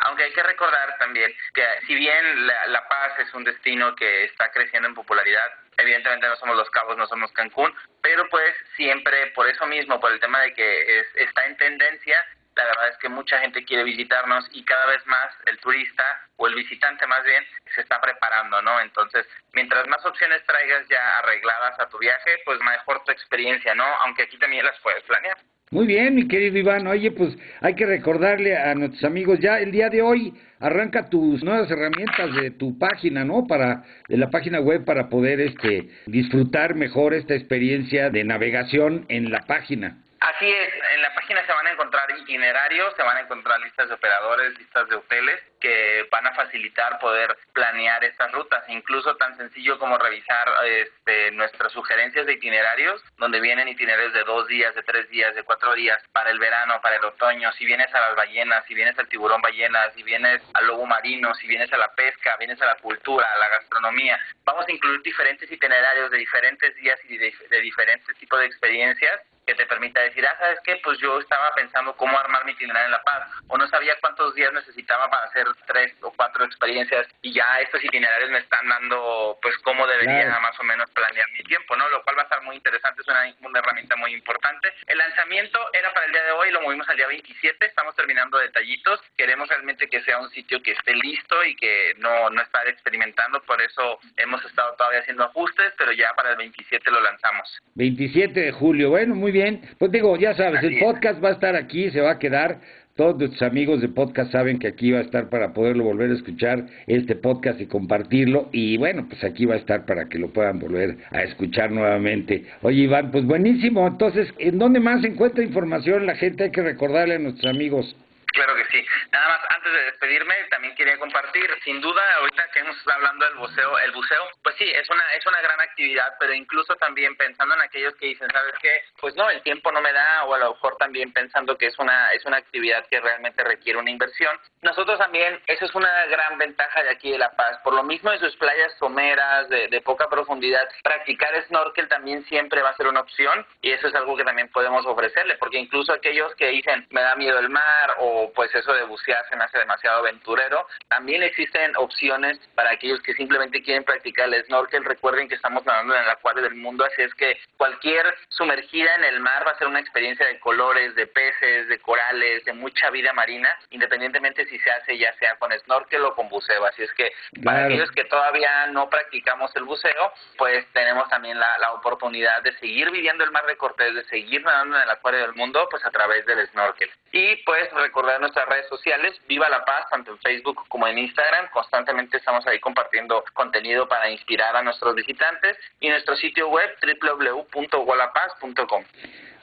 Aunque 0.02 0.26
hay 0.26 0.34
que 0.34 0.44
recordar 0.44 0.96
también 1.00 1.34
que 1.54 1.66
si 1.88 1.96
bien 1.96 2.46
la 2.46 2.88
Paz 2.88 3.18
es 3.20 3.34
un 3.34 3.44
destino 3.44 3.96
que 3.96 4.26
está 4.26 4.52
creciendo 4.52 4.88
en 4.88 4.96
popularidad, 4.96 5.52
evidentemente 5.82 6.28
no 6.28 6.36
somos 6.38 6.56
Los 6.56 6.70
Cabos, 6.70 6.98
no 6.98 7.08
somos 7.08 7.32
Cancún, 7.34 7.74
pero 8.02 8.28
pues 8.30 8.56
siempre 8.76 9.28
por 9.28 9.48
eso 9.48 9.66
mismo, 9.66 10.00
por 10.00 10.12
el 10.12 10.20
tema 10.20 10.42
de 10.42 10.54
que 10.54 11.00
es, 11.00 11.08
está 11.16 11.46
en 11.46 11.58
tendencia, 11.58 12.24
la 12.56 12.66
verdad 12.66 12.90
es 12.90 12.98
que 12.98 13.10
mucha 13.10 13.40
gente 13.40 13.64
quiere 13.64 13.84
visitarnos 13.84 14.46
y 14.52 14.64
cada 14.66 14.86
vez 14.88 15.06
más 15.06 15.34
el 15.46 15.58
turista 15.60 16.28
o 16.36 16.48
el 16.48 16.56
visitante 16.56 17.08
más 17.08 17.24
bien 17.24 17.46
se 17.74 17.82
está 17.82 18.00
preparando, 18.02 18.62
¿no? 18.62 18.80
Entonces, 18.82 19.26
mientras 19.54 19.88
más 19.88 20.06
opciones 20.06 20.46
traigas 20.46 20.88
ya 20.90 21.20
arregladas 21.20 21.80
a 21.80 21.88
tu 21.90 21.98
viaje, 21.98 22.38
pues 22.46 22.60
mejor 22.60 23.04
tu 23.04 23.12
experiencia, 23.12 23.74
¿no? 23.74 23.86
Aunque 24.02 24.24
aquí 24.24 24.38
también 24.38 24.66
las 24.66 24.80
puedes 24.82 25.04
planear. 25.04 25.38
Muy 25.74 25.88
bien, 25.88 26.16
mi 26.16 26.28
querido 26.28 26.58
Iván. 26.58 26.86
Oye, 26.86 27.12
pues 27.12 27.34
hay 27.62 27.75
que 27.75 27.86
recordarle 27.86 28.58
a 28.58 28.75
nuestros 28.75 29.06
amigos 29.06 29.40
ya 29.40 29.58
el 29.58 29.72
día 29.72 29.90
de 29.90 30.01
hoy 30.01 30.34
arranca 30.60 31.10
tus 31.10 31.42
nuevas 31.46 31.72
herramientas 31.72 32.36
de 32.42 32.51
tu 32.51 32.78
página, 32.78 33.24
¿no? 33.24 33.48
Para 33.48 33.86
de 34.10 34.18
la 34.18 34.30
página 34.30 34.60
web 34.60 34.84
para 34.84 35.08
poder 35.08 35.40
este 35.40 35.88
disfrutar 36.08 36.75
mejor 36.75 37.13
esta 37.13 37.36
experiencia 37.36 38.10
de 38.10 38.25
navegación 38.25 39.06
en 39.08 39.32
la 39.32 39.46
página. 39.48 40.04
Así 40.41 40.51
es, 40.51 40.74
en 40.95 41.03
la 41.03 41.13
página 41.13 41.45
se 41.45 41.53
van 41.53 41.67
a 41.67 41.71
encontrar 41.74 42.10
itinerarios, 42.17 42.95
se 42.95 43.03
van 43.03 43.15
a 43.15 43.19
encontrar 43.19 43.60
listas 43.60 43.89
de 43.89 43.93
operadores, 43.93 44.57
listas 44.57 44.89
de 44.89 44.95
hoteles 44.95 45.39
que 45.60 46.07
van 46.12 46.25
a 46.25 46.33
facilitar 46.33 46.98
poder 46.98 47.38
planear 47.53 48.03
estas 48.03 48.31
rutas, 48.31 48.63
incluso 48.67 49.15
tan 49.17 49.38
sencillo 49.38 49.77
como 49.77 50.00
revisar 50.00 50.48
este, 50.65 51.29
nuestras 51.29 51.71
sugerencias 51.71 52.25
de 52.25 52.33
itinerarios, 52.33 53.03
donde 53.17 53.39
vienen 53.39 53.67
itinerarios 53.67 54.13
de 54.13 54.24
dos 54.24 54.48
días, 54.48 54.74
de 54.74 54.81
tres 54.81 55.07
días, 55.12 55.36
de 55.36 55.43
cuatro 55.43 55.75
días 55.75 56.01
para 56.12 56.31
el 56.31 56.39
verano, 56.39 56.81
para 56.81 56.95
el 56.95 57.05
otoño, 57.05 57.51
si 57.51 57.67
vienes 57.67 57.93
a 57.93 58.00
las 58.00 58.15
ballenas, 58.15 58.65
si 58.65 58.74
vienes 58.74 58.98
al 58.98 59.07
tiburón 59.10 59.43
ballena, 59.43 59.91
si 59.91 60.01
vienes 60.01 60.41
al 60.55 60.65
lobo 60.65 60.88
marino, 60.88 61.36
si 61.36 61.45
vienes 61.45 61.71
a 61.71 61.77
la 61.77 61.93
pesca, 61.93 62.36
vienes 62.38 62.60
a 62.63 62.65
la 62.65 62.77
cultura, 62.77 63.31
a 63.31 63.38
la 63.38 63.48
gastronomía, 63.48 64.19
vamos 64.43 64.67
a 64.67 64.71
incluir 64.71 65.03
diferentes 65.03 65.51
itinerarios 65.51 66.10
de 66.10 66.17
diferentes 66.17 66.75
días 66.77 67.00
y 67.07 67.17
de, 67.17 67.31
de 67.48 67.62
diferentes 67.62 68.17
tipos 68.17 68.39
de 68.39 68.48
experiencias 68.48 69.21
que 69.51 69.55
te 69.55 69.65
permita 69.65 70.00
decir, 70.01 70.25
ah, 70.25 70.36
¿sabes 70.39 70.60
qué? 70.63 70.79
Pues 70.81 70.98
yo 71.00 71.20
estaba 71.20 71.53
pensando 71.53 71.93
cómo 71.98 72.17
armar 72.17 72.46
mi 72.46 72.53
itinerario 72.53 72.86
en 72.86 72.91
La 72.91 73.03
Paz, 73.03 73.27
o 73.48 73.58
no 73.58 73.67
sabía 73.67 73.98
cuántos 74.00 74.34
días 74.34 74.53
necesitaba 74.53 75.10
para 75.10 75.25
hacer 75.25 75.46
tres 75.67 75.93
o 76.01 76.12
cuatro 76.12 76.46
experiencias, 76.46 77.05
y 77.22 77.34
ya 77.34 77.60
estos 77.60 77.84
itinerarios 77.84 78.31
me 78.31 78.39
están 78.39 78.67
dando, 78.70 79.38
pues, 79.41 79.58
cómo 79.60 79.86
debería 79.88 80.39
más 80.39 80.58
o 80.58 80.63
menos 80.63 80.89
planear 80.91 81.27
mi 81.31 81.43
tiempo, 81.43 81.75
¿no? 81.75 81.89
Lo 81.89 82.01
cual 82.03 82.17
va 82.17 82.22
a 82.22 82.24
estar 82.24 82.41
muy 82.43 82.55
interesante, 82.55 83.01
es 83.01 83.08
una, 83.10 83.24
una 83.41 83.60
herramienta 83.60 83.96
muy 83.98 84.13
importante. 84.13 84.72
El 84.88 84.98
lanzamiento 84.98 85.60
era 85.74 85.93
para 85.93 86.05
el 86.05 86.13
día 86.13 86.24
de 86.24 86.31
hoy, 86.31 86.51
lo 86.51 86.62
movimos 86.62 86.88
al 86.88 86.96
día 86.96 87.08
27, 87.08 87.65
estamos 87.65 87.93
terminando 87.96 88.38
detallitos, 88.38 89.01
queremos 89.17 89.50
realmente 89.50 89.89
que 89.89 90.01
sea 90.03 90.20
un 90.20 90.29
sitio 90.29 90.63
que 90.63 90.72
esté 90.72 90.96
listo 90.96 91.43
y 91.43 91.55
que 91.58 91.93
no, 91.98 92.29
no 92.29 92.41
estar 92.41 92.65
experimentando, 92.70 93.41
por 93.41 93.62
eso 93.62 94.00
hemos 94.15 94.43
estado 94.46 94.74
todavía 94.77 95.00
haciendo 95.00 95.25
ajustes, 95.25 95.74
pero 95.77 95.91
ya 95.91 96.13
para 96.13 96.31
el 96.31 96.38
27 96.38 96.89
lo 96.89 97.01
lanzamos. 97.01 97.60
27 97.75 98.39
de 98.39 98.51
julio, 98.53 98.91
bueno, 98.91 99.13
muy 99.13 99.31
bien. 99.31 99.40
Pues 99.77 99.91
digo, 99.91 100.17
ya 100.17 100.33
sabes, 100.36 100.63
el 100.63 100.79
podcast 100.79 101.24
va 101.24 101.29
a 101.29 101.33
estar 101.33 101.55
aquí, 101.55 101.89
se 101.91 102.01
va 102.01 102.12
a 102.12 102.19
quedar. 102.19 102.60
Todos 102.95 103.17
nuestros 103.17 103.41
amigos 103.43 103.79
de 103.79 103.88
podcast 103.88 104.31
saben 104.33 104.60
que 104.60 104.67
aquí 104.67 104.91
va 104.91 105.00
a 105.00 105.03
estar 105.03 105.29
para 105.29 105.53
poderlo 105.53 105.86
volver 105.86 106.12
a 106.12 106.13
escuchar 106.13 106.65
este 106.88 107.15
podcast 107.15 107.60
y 107.62 107.65
compartirlo. 107.65 108.50
Y 108.51 108.77
bueno, 108.77 109.07
pues 109.07 109.24
aquí 109.24 109.45
va 109.45 109.55
a 109.55 109.57
estar 109.57 109.86
para 109.86 110.10
que 110.10 110.19
lo 110.19 110.31
puedan 110.31 110.60
volver 110.60 110.98
a 111.10 111.24
escuchar 111.24 111.71
nuevamente. 111.71 112.43
Oye, 112.62 112.83
Iván, 112.83 113.12
pues 113.12 113.25
buenísimo. 113.25 113.88
Entonces, 113.88 114.27
¿en 114.39 114.60
dónde 114.60 114.81
más 114.81 115.01
se 115.01 115.07
encuentra 115.07 115.43
información 115.43 116.05
la 116.05 116.15
gente? 116.15 116.43
Hay 116.43 116.51
que 116.51 116.62
recordarle 116.62 117.15
a 117.15 117.19
nuestros 117.19 117.50
amigos. 117.55 117.95
Claro 118.34 118.56
que 118.56 118.66
sí. 118.66 118.86
Nada 119.12 119.28
más, 119.28 119.40
antes 119.50 119.74
de 119.74 119.84
despedirme, 119.84 120.36
también 120.50 120.74
quería 120.76 120.98
compartir, 120.98 121.50
sin 121.66 121.82
duda, 121.82 122.02
ahorita 122.16 122.48
que 122.54 122.60
hemos 122.60 122.78
estado 122.78 122.98
hablando 122.98 123.26
del 123.26 123.36
buceo, 123.36 123.78
el 123.80 123.92
buceo, 123.92 124.30
pues 124.42 124.56
sí, 124.58 124.72
es 124.72 124.90
una, 124.90 125.04
es 125.14 125.26
una 125.26 125.42
gran 125.42 125.60
actividad, 125.60 126.16
pero 126.18 126.34
incluso 126.34 126.76
también 126.78 127.16
pensando 127.18 127.56
en 127.56 127.62
aquellos 127.62 127.94
que 127.96 128.08
dicen, 128.08 128.30
¿sabes 128.32 128.54
qué? 128.62 128.84
Pues 129.02 129.16
no, 129.16 129.30
el 129.30 129.42
tiempo 129.42 129.72
no 129.72 129.82
me 129.82 129.92
da, 129.92 130.24
o 130.24 130.34
a 130.34 130.40
lo 130.40 130.54
mejor 130.54 130.78
también 130.78 131.12
pensando 131.12 131.58
que 131.58 131.68
es 131.68 131.78
una, 131.78 132.12
es 132.14 132.26
una 132.26 132.38
actividad 132.38 132.86
que 132.90 133.02
realmente 133.02 133.44
requiere 133.44 133.80
una 133.80 133.92
inversión. 133.92 134.40
Nosotros 134.62 134.98
también, 134.98 135.42
eso 135.48 135.66
es 135.66 135.76
una 135.76 136.06
gran 136.06 136.38
ventaja 136.38 136.84
de 136.84 136.90
aquí 136.90 137.12
de 137.12 137.18
La 137.18 137.32
Paz. 137.32 137.58
Por 137.64 137.74
lo 137.74 137.84
mismo 137.84 138.12
de 138.12 138.20
sus 138.20 138.36
playas 138.38 138.72
someras, 138.80 139.50
de, 139.50 139.68
de 139.68 139.82
poca 139.82 140.08
profundidad, 140.08 140.70
practicar 140.84 141.30
snorkel 141.48 141.90
también 141.90 142.24
siempre 142.26 142.62
va 142.62 142.70
a 142.70 142.78
ser 142.78 142.88
una 142.88 143.02
opción, 143.02 143.46
y 143.62 143.72
eso 143.72 143.88
es 143.88 143.96
algo 143.96 144.16
que 144.16 144.24
también 144.24 144.48
podemos 144.50 144.86
ofrecerle, 144.86 145.36
porque 145.36 145.58
incluso 145.58 145.92
aquellos 145.92 146.34
que 146.36 146.48
dicen, 146.48 146.88
me 146.92 147.02
da 147.02 147.16
miedo 147.16 147.38
el 147.38 147.50
mar, 147.50 147.96
o 147.98 148.21
pues 148.34 148.54
eso 148.54 148.74
de 148.74 148.84
bucear 148.84 149.24
se 149.30 149.36
me 149.36 149.44
hace 149.44 149.60
demasiado 149.60 150.00
aventurero. 150.00 150.68
También 150.88 151.24
existen 151.24 151.75
opciones 151.78 152.38
para 152.56 152.72
aquellos 152.72 153.01
que 153.01 153.13
simplemente 153.13 153.62
quieren 153.63 153.84
practicar 153.84 154.34
el 154.34 154.44
snorkel. 154.46 154.86
Recuerden 154.86 155.28
que 155.28 155.36
estamos 155.36 155.66
nadando 155.66 155.96
en 155.96 156.04
el 156.04 156.10
acuario 156.10 156.44
del 156.44 156.56
mundo, 156.56 156.86
así 156.86 157.01
es 157.01 157.13
que 157.16 157.38
cualquier 157.58 158.06
sumergida 158.30 158.94
en 158.96 159.04
el 159.06 159.20
mar 159.20 159.46
va 159.46 159.51
a 159.51 159.58
ser 159.58 159.68
una 159.68 159.80
experiencia 159.80 160.25
de 160.28 160.40
colores, 160.40 160.96
de 160.96 161.08
peces, 161.08 161.68
de 161.68 161.80
corales, 161.80 162.46
de 162.46 162.54
mucha 162.54 162.90
vida 162.90 163.13
marina, 163.13 163.58
independientemente 163.70 164.46
si 164.46 164.60
se 164.60 164.72
hace 164.72 164.98
ya 164.98 165.13
sea 165.13 165.38
con 165.38 165.51
snorkel 165.51 166.04
o 166.06 166.16
con 166.16 166.30
buceo. 166.30 166.66
Así 166.66 166.84
es 166.84 166.94
que 166.94 167.12
para 167.44 167.66
aquellos 167.66 167.92
que 167.92 168.06
todavía 168.06 168.68
no 168.68 168.90
practicamos 168.90 169.56
el 169.56 169.63
buceo, 169.63 170.13
pues 170.38 170.66
tenemos 170.74 171.08
también 171.10 171.40
la, 171.40 171.58
la 171.60 171.74
oportunidad 171.74 172.42
de 172.44 172.54
seguir 172.58 172.92
viviendo 172.92 173.24
el 173.24 173.32
mar 173.32 173.46
de 173.46 173.58
Cortés, 173.58 173.96
de 173.96 174.04
seguir 174.06 174.44
nadando 174.44 174.78
en 174.78 174.84
el 174.84 174.90
acuario 174.90 175.22
del 175.22 175.34
mundo, 175.34 175.68
pues 175.70 175.84
a 175.86 175.92
través 175.92 176.25
del 176.25 176.48
snorkel. 176.50 176.90
Y 177.12 177.38
pues 177.44 177.72
recordar 177.74 178.11
nuestras 178.20 178.48
redes 178.48 178.68
sociales, 178.68 179.20
Viva 179.27 179.50
la 179.50 179.63
Paz, 179.65 179.88
tanto 179.89 180.12
en 180.12 180.20
Facebook 180.20 180.63
como 180.68 180.88
en 180.88 180.98
Instagram. 180.98 181.50
Constantemente 181.51 182.18
estamos 182.18 182.46
ahí 182.48 182.60
compartiendo 182.60 183.24
contenido 183.34 183.88
para 183.88 184.10
inspirar 184.10 184.56
a 184.56 184.62
nuestros 184.62 184.96
visitantes 184.96 185.58
y 185.80 185.89
nuestro 185.89 186.15
sitio 186.15 186.50
web 186.50 186.70
www.gualapaz.com. 186.82 188.84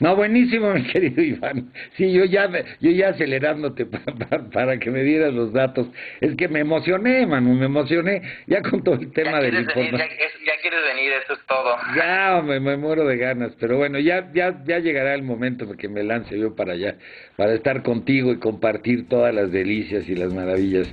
No, 0.00 0.14
buenísimo, 0.14 0.72
mi 0.74 0.84
querido 0.84 1.22
Iván. 1.22 1.72
Sí, 1.96 2.12
yo 2.12 2.24
ya, 2.24 2.48
yo 2.80 2.90
ya 2.90 3.08
acelerándote 3.08 3.86
para, 4.52 4.78
que 4.78 4.90
me 4.90 5.02
dieras 5.02 5.34
los 5.34 5.52
datos. 5.52 5.88
Es 6.20 6.36
que 6.36 6.48
me 6.48 6.60
emocioné, 6.60 7.26
Manu, 7.26 7.54
me 7.54 7.66
emocioné 7.66 8.22
ya 8.46 8.62
con 8.62 8.82
todo 8.82 8.94
el 8.94 9.12
tema 9.12 9.40
del 9.40 9.60
informe. 9.60 9.90
Ya, 9.98 10.52
quieres 10.62 10.80
venir, 10.94 11.12
eso 11.12 11.34
es 11.34 11.46
todo. 11.46 11.76
Ya, 11.96 12.42
me, 12.42 12.60
me, 12.60 12.76
muero 12.76 13.04
de 13.04 13.16
ganas, 13.16 13.52
pero 13.58 13.76
bueno, 13.76 13.98
ya, 13.98 14.30
ya, 14.32 14.62
ya 14.64 14.78
llegará 14.78 15.14
el 15.14 15.22
momento 15.22 15.66
de 15.66 15.76
que 15.76 15.88
me 15.88 16.02
lance 16.02 16.38
yo 16.38 16.54
para 16.54 16.72
allá, 16.74 16.96
para 17.36 17.54
estar 17.54 17.82
contigo 17.82 18.32
y 18.32 18.38
compartir 18.38 19.08
todas 19.08 19.34
las 19.34 19.50
delicias 19.50 20.08
y 20.08 20.14
las 20.14 20.32
maravillas 20.32 20.88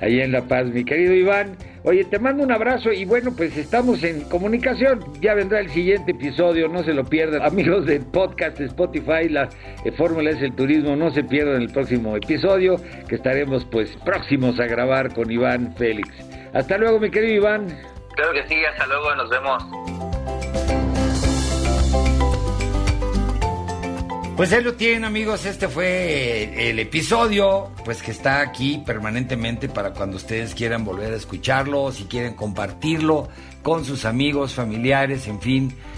allá 0.00 0.24
en 0.24 0.32
La 0.32 0.42
Paz. 0.42 0.66
Mi 0.66 0.84
querido 0.84 1.14
Iván, 1.14 1.56
oye, 1.84 2.04
te 2.04 2.18
mando 2.18 2.42
un 2.42 2.52
abrazo 2.52 2.92
y 2.92 3.04
bueno, 3.04 3.32
pues 3.36 3.56
estamos 3.56 4.02
en 4.02 4.22
comunicación. 4.28 5.00
Ya 5.20 5.34
vendrá 5.34 5.60
el 5.60 5.70
siguiente 5.70 6.12
episodio, 6.12 6.68
no 6.68 6.82
se 6.82 6.94
lo 6.94 7.04
pierdan. 7.04 7.42
Amigos 7.42 7.86
del 7.86 8.04
podcast 8.06 8.45
Spotify, 8.48 9.28
la 9.28 9.48
eh, 9.84 9.92
Fórmula 9.92 10.30
es 10.30 10.42
el 10.42 10.54
turismo, 10.54 10.96
no 10.96 11.10
se 11.10 11.24
pierdan 11.24 11.62
el 11.62 11.70
próximo 11.70 12.16
episodio, 12.16 12.76
que 13.08 13.16
estaremos 13.16 13.64
pues 13.66 13.96
próximos 14.04 14.58
a 14.60 14.66
grabar 14.66 15.14
con 15.14 15.30
Iván 15.30 15.74
Félix. 15.76 16.08
Hasta 16.52 16.78
luego, 16.78 17.00
mi 17.00 17.10
querido 17.10 17.34
Iván. 17.34 17.66
Creo 18.14 18.32
que 18.32 18.46
sí, 18.48 18.64
hasta 18.64 18.86
luego, 18.86 19.14
nos 19.14 19.28
vemos. 19.28 19.62
Pues 24.36 24.52
ahí 24.52 24.62
lo 24.62 24.74
tienen 24.74 25.06
amigos, 25.06 25.46
este 25.46 25.66
fue 25.66 26.68
el 26.68 26.78
episodio, 26.78 27.70
pues 27.86 28.02
que 28.02 28.10
está 28.10 28.42
aquí 28.42 28.82
permanentemente 28.84 29.66
para 29.70 29.94
cuando 29.94 30.18
ustedes 30.18 30.54
quieran 30.54 30.84
volver 30.84 31.14
a 31.14 31.16
escucharlo, 31.16 31.90
si 31.90 32.04
quieren 32.04 32.34
compartirlo 32.34 33.30
con 33.62 33.86
sus 33.86 34.04
amigos, 34.04 34.52
familiares, 34.52 35.26
en 35.26 35.40
fin, 35.40 35.74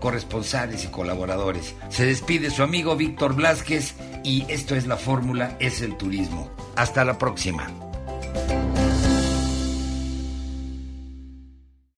corresponsales 0.00 0.84
y 0.84 0.88
colaboradores. 0.88 1.74
Se 1.90 2.06
despide 2.06 2.50
su 2.50 2.62
amigo 2.62 2.96
Víctor 2.96 3.34
Blázquez 3.34 3.94
y 4.24 4.44
esto 4.48 4.74
es 4.74 4.86
la 4.86 4.96
fórmula, 4.96 5.56
es 5.60 5.82
el 5.82 5.96
turismo. 5.96 6.50
Hasta 6.74 7.04
la 7.04 7.18
próxima. 7.18 7.89